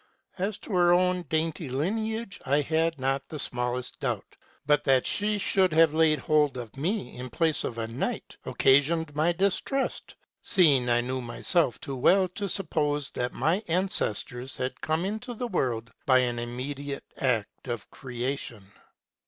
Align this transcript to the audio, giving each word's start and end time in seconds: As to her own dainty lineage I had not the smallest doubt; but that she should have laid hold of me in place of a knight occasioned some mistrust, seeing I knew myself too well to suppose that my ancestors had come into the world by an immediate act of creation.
As 0.39 0.57
to 0.57 0.71
her 0.73 0.91
own 0.91 1.21
dainty 1.29 1.69
lineage 1.69 2.41
I 2.43 2.61
had 2.61 2.99
not 2.99 3.29
the 3.29 3.37
smallest 3.37 3.99
doubt; 3.99 4.35
but 4.65 4.83
that 4.85 5.05
she 5.05 5.37
should 5.37 5.71
have 5.73 5.93
laid 5.93 6.17
hold 6.17 6.57
of 6.57 6.75
me 6.75 7.15
in 7.15 7.29
place 7.29 7.63
of 7.63 7.77
a 7.77 7.87
knight 7.87 8.35
occasioned 8.43 9.11
some 9.15 9.33
mistrust, 9.39 10.15
seeing 10.41 10.89
I 10.89 11.01
knew 11.01 11.21
myself 11.21 11.79
too 11.79 11.95
well 11.97 12.27
to 12.29 12.49
suppose 12.49 13.11
that 13.11 13.31
my 13.33 13.61
ancestors 13.67 14.57
had 14.57 14.81
come 14.81 15.05
into 15.05 15.35
the 15.35 15.45
world 15.47 15.91
by 16.07 16.17
an 16.17 16.39
immediate 16.39 17.05
act 17.19 17.67
of 17.67 17.87
creation. 17.91 18.63